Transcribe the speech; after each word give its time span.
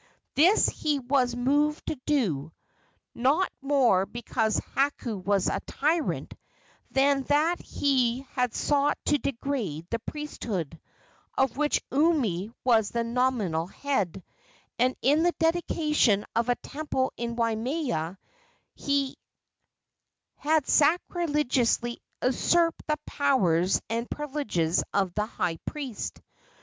This 0.33 0.67
he 0.67 0.97
was 0.97 1.35
moved 1.35 1.85
to 1.85 1.95
do, 2.07 2.51
not 3.13 3.51
more 3.61 4.07
because 4.07 4.57
Hakau 4.73 5.17
was 5.23 5.47
a 5.47 5.59
tyrant, 5.67 6.33
than 6.89 7.21
that 7.25 7.61
he 7.61 8.21
had 8.31 8.51
sought 8.55 8.97
to 9.05 9.19
degrade 9.19 9.85
the 9.91 9.99
priesthood, 9.99 10.81
of 11.37 11.55
which 11.55 11.83
Umi 11.91 12.49
was 12.63 12.89
the 12.89 13.03
nominal 13.03 13.67
head, 13.67 14.23
and 14.79 14.95
in 15.03 15.21
the 15.21 15.33
dedication 15.37 16.25
of 16.35 16.49
a 16.49 16.55
temple 16.55 17.13
in 17.15 17.35
Waimea 17.35 18.17
had 20.37 20.67
sacrilegiously 20.67 22.01
usurped 22.23 22.87
the 22.87 22.97
powers 23.05 23.79
and 23.87 24.09
privileges 24.09 24.83
of 24.95 25.13
the 25.13 25.27
high 25.27 25.57
priest. 25.57 26.23